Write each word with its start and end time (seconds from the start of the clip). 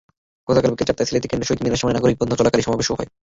গতকাল 0.47 0.69
বিকেল 0.71 0.87
চারটায় 0.89 1.07
সিলেটের 1.09 1.29
কেন্দ্রীয় 1.31 1.49
শহীদ 1.49 1.61
মিনারের 1.63 1.81
সামনে 1.81 1.95
নাগরিকবন্ধন 1.95 2.39
চলাকালে 2.39 2.65
সমাবেশও 2.67 2.97
হয়। 2.99 3.09